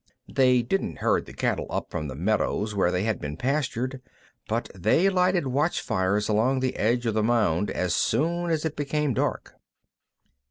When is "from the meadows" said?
1.91-2.73